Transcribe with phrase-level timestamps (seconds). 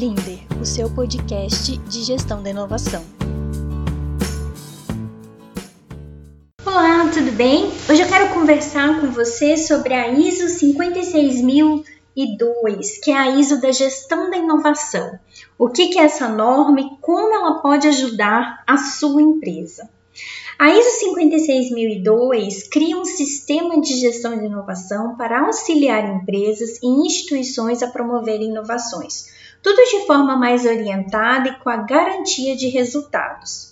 [0.00, 3.04] Blinder, o seu podcast de gestão da inovação.
[6.64, 7.70] Olá, tudo bem?
[7.86, 13.72] Hoje eu quero conversar com você sobre a ISO 56002, que é a ISO da
[13.72, 15.18] gestão da inovação.
[15.58, 19.86] O que é essa norma e como ela pode ajudar a sua empresa.
[20.58, 27.82] A ISO 56002 cria um sistema de gestão de inovação para auxiliar empresas e instituições
[27.82, 29.26] a promoverem inovações,
[29.62, 33.70] tudo de forma mais orientada e com a garantia de resultados.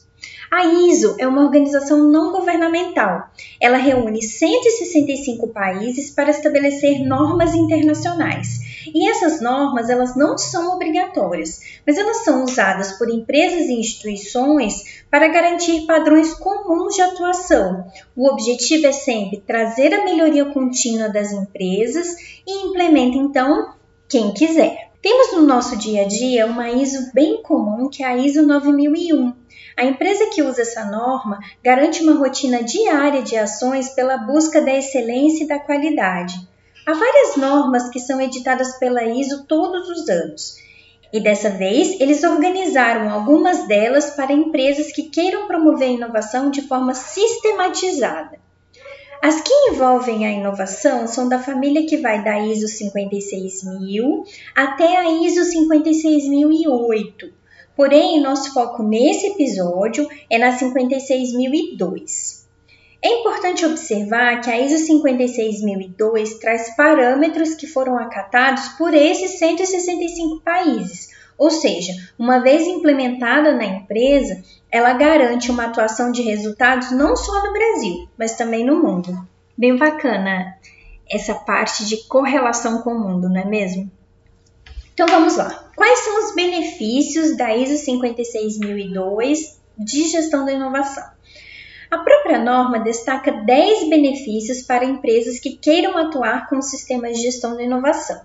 [0.51, 3.28] A ISO é uma organização não governamental.
[3.61, 8.61] Ela reúne 165 países para estabelecer normas internacionais.
[8.95, 15.02] E essas normas, elas não são obrigatórias, mas elas são usadas por empresas e instituições
[15.11, 17.87] para garantir padrões comuns de atuação.
[18.16, 22.16] O objetivo é sempre trazer a melhoria contínua das empresas
[22.47, 23.74] e implementa então
[24.09, 24.89] quem quiser.
[25.00, 29.33] Temos no nosso dia a dia uma ISO bem comum que é a ISO 9001
[29.78, 34.75] a empresa que usa essa norma garante uma rotina diária de ações pela busca da
[34.75, 36.34] excelência e da qualidade.
[36.89, 40.56] Há várias normas que são editadas pela ISO todos os anos.
[41.12, 46.62] E dessa vez, eles organizaram algumas delas para empresas que queiram promover a inovação de
[46.62, 48.41] forma sistematizada.
[49.20, 54.25] As que envolvem a inovação são da família que vai da ISO 56000
[54.56, 57.31] até a ISO 56008.
[57.77, 62.38] Porém, nosso foco nesse episódio é na 56002.
[63.00, 70.41] É importante observar que a ISO 56002 traz parâmetros que foram acatados por esses 165
[70.41, 77.16] países, ou seja, uma vez implementada na empresa, ela garante uma atuação de resultados não
[77.16, 79.16] só no Brasil, mas também no mundo.
[79.56, 80.56] Bem bacana
[81.08, 83.88] essa parte de correlação com o mundo, não é mesmo?
[84.92, 85.70] Então vamos lá.
[85.76, 91.18] Quais são os benefícios da ISO 56002 de gestão da inovação?
[91.91, 97.56] A própria norma destaca 10 benefícios para empresas que queiram atuar com sistemas de gestão
[97.56, 98.21] da inovação.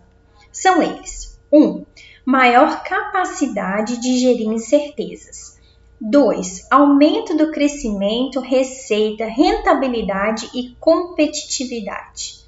[0.51, 1.61] São eles: 1.
[1.61, 1.85] Um,
[2.25, 5.59] maior capacidade de gerir incertezas.
[5.99, 6.67] 2.
[6.69, 12.43] Aumento do crescimento, receita, rentabilidade e competitividade.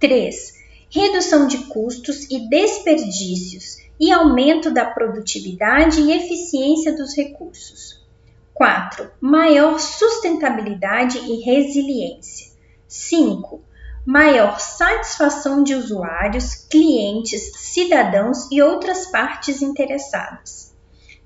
[0.00, 0.56] 3
[0.88, 7.95] redução de custos e desperdícios e aumento da produtividade e eficiência dos recursos.
[8.56, 9.10] 4.
[9.20, 12.52] Maior sustentabilidade e resiliência.
[12.88, 13.60] 5.
[14.06, 20.74] Maior satisfação de usuários, clientes, cidadãos e outras partes interessadas.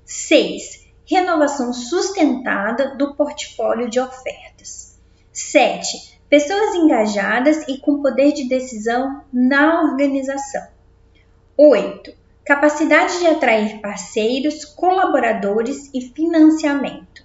[0.03, 0.87] 6.
[1.09, 4.99] Renovação sustentada do portfólio de ofertas.
[5.31, 10.65] 7 pessoas engajadas e com poder de decisão na organização.
[11.57, 12.13] 8.
[12.45, 17.23] Capacidade de atrair parceiros, colaboradores e financiamento.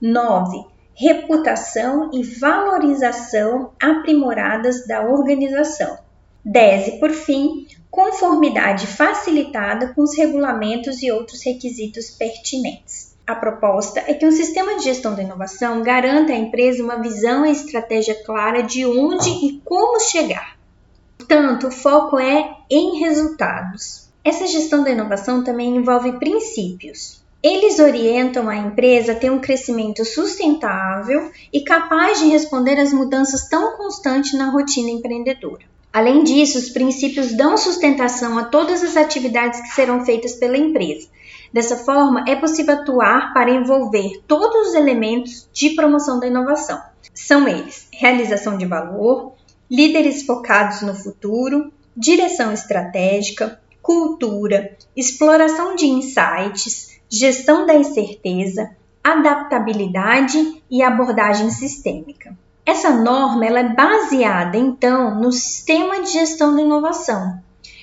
[0.00, 0.66] 9.
[0.94, 5.96] Reputação e valorização aprimoradas da organização.
[6.44, 6.88] 10.
[6.88, 13.16] E por fim, conformidade facilitada com os regulamentos e outros requisitos pertinentes.
[13.24, 17.46] A proposta é que um sistema de gestão da inovação garanta à empresa uma visão
[17.46, 20.58] e estratégia clara de onde e como chegar.
[21.16, 24.11] Portanto, o foco é em resultados.
[24.24, 27.22] Essa gestão da inovação também envolve princípios.
[27.42, 33.48] Eles orientam a empresa a ter um crescimento sustentável e capaz de responder às mudanças
[33.48, 35.64] tão constantes na rotina empreendedora.
[35.92, 41.08] Além disso, os princípios dão sustentação a todas as atividades que serão feitas pela empresa
[41.52, 46.80] Dessa forma, é possível atuar para envolver todos os elementos de promoção da inovação.
[47.12, 49.34] São eles: realização de valor,
[49.70, 58.70] líderes focados no futuro, direção estratégica, cultura, exploração de insights, gestão da incerteza,
[59.02, 62.36] adaptabilidade e abordagem sistêmica.
[62.64, 67.42] Essa norma ela é baseada, então, no sistema de gestão da inovação.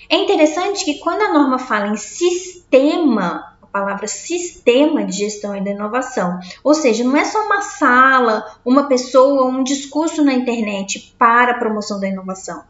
[0.09, 5.71] É interessante que quando a norma fala em sistema, palavra sistema de gestão e de
[5.71, 6.39] inovação.
[6.63, 11.59] Ou seja, não é só uma sala, uma pessoa, um discurso na internet para a
[11.59, 12.63] promoção da inovação.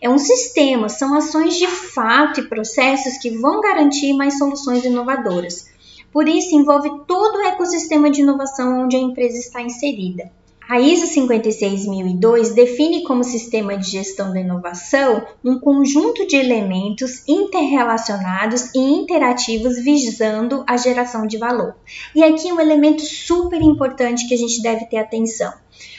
[0.00, 5.70] É um sistema, são ações de fato e processos que vão garantir mais soluções inovadoras.
[6.12, 10.32] Por isso, envolve todo o ecossistema de inovação onde a empresa está inserida.
[10.70, 18.72] A ISO 56002 define como sistema de gestão da inovação um conjunto de elementos interrelacionados
[18.72, 21.74] e interativos visando a geração de valor.
[22.14, 25.52] E aqui um elemento super importante que a gente deve ter atenção.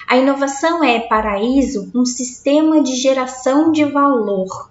[0.07, 4.70] A inovação é, para a ISO, um sistema de geração de valor.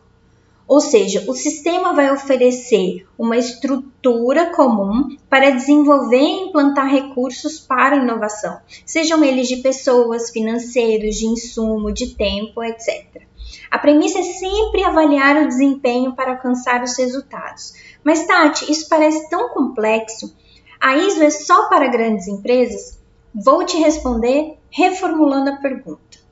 [0.70, 7.96] Ou seja, o sistema vai oferecer uma estrutura comum para desenvolver e implantar recursos para
[7.96, 13.20] inovação, sejam eles de pessoas, financeiros, de insumo, de tempo, etc.
[13.68, 17.72] A premissa é sempre avaliar o desempenho para alcançar os resultados.
[18.04, 20.32] Mas, Tati, isso parece tão complexo.
[20.80, 22.96] A ISO é só para grandes empresas?
[23.34, 26.29] Vou te responder reformulando a pergunta.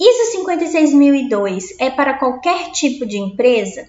[0.00, 3.88] ISO 56002 é para qualquer tipo de empresa?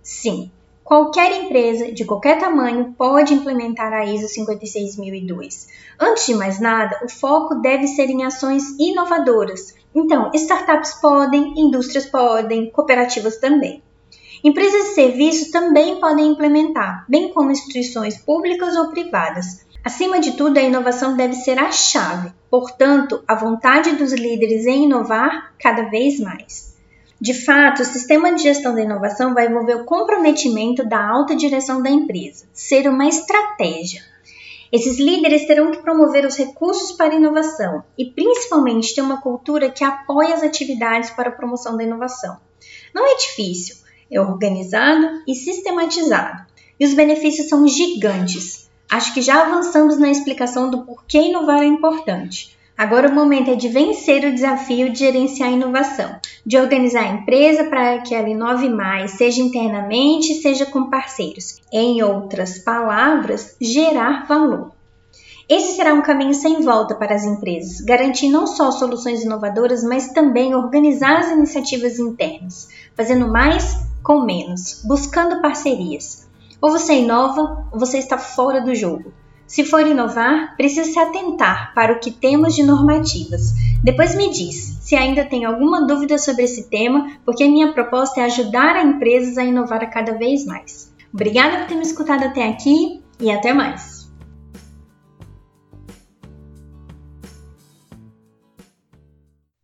[0.00, 0.52] Sim,
[0.84, 5.66] qualquer empresa de qualquer tamanho pode implementar a ISO 56002.
[5.98, 9.74] Antes de mais nada, o foco deve ser em ações inovadoras.
[9.92, 13.82] Então, startups podem, indústrias podem, cooperativas também.
[14.42, 19.66] Empresas de serviços também podem implementar, bem como instituições públicas ou privadas.
[19.84, 24.84] Acima de tudo, a inovação deve ser a chave, portanto, a vontade dos líderes em
[24.84, 26.76] inovar cada vez mais.
[27.20, 31.82] De fato, o sistema de gestão da inovação vai envolver o comprometimento da alta direção
[31.82, 34.02] da empresa, ser uma estratégia.
[34.70, 39.70] Esses líderes terão que promover os recursos para a inovação e, principalmente, ter uma cultura
[39.70, 42.36] que apoie as atividades para a promoção da inovação.
[42.94, 43.76] Não é difícil,
[44.10, 46.46] é organizado e sistematizado,
[46.78, 48.68] e os benefícios são gigantes.
[48.90, 52.56] Acho que já avançamos na explicação do porquê inovar é importante.
[52.78, 56.14] Agora o momento é de vencer o desafio de gerenciar a inovação,
[56.46, 61.60] de organizar a empresa para que ela inove mais, seja internamente, seja com parceiros.
[61.72, 64.70] Em outras palavras, gerar valor.
[65.48, 70.12] Esse será um caminho sem volta para as empresas, garantir não só soluções inovadoras, mas
[70.12, 76.26] também organizar as iniciativas internas, fazendo mais com menos, buscando parcerias.
[76.62, 79.12] Ou você inova ou você está fora do jogo.
[79.46, 83.52] Se for inovar, precisa se atentar para o que temos de normativas.
[83.84, 88.24] Depois me diz se ainda tem alguma dúvida sobre esse tema, porque minha proposta é
[88.24, 90.90] ajudar a empresas a inovar cada vez mais.
[91.12, 93.97] Obrigada por ter me escutado até aqui e até mais!